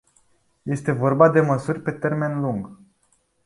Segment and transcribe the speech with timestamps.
[0.65, 2.77] Este vorba de măsuri pe termen lung.